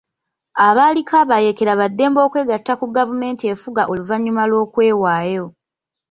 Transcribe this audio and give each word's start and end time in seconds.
Abaaliko 0.67 1.13
abayeekera 1.23 1.79
baddembe 1.79 2.19
okwegatta 2.27 2.73
ku 2.79 2.85
gavumenti 2.97 3.43
efuga 3.53 3.81
oluvannyuma 3.91 4.43
lw'okwewaayo. 4.49 5.45